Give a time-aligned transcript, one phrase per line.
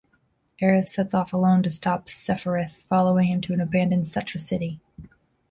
[0.59, 4.79] Aerith sets off alone to stop Sephiroth, following him to an abandoned Cetra city.